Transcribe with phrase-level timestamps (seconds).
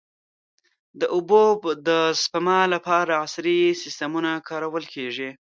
[0.99, 1.43] د اوبو
[1.87, 1.89] د
[2.23, 5.29] سپما لپاره عصري سیستمونه کارول کېږي.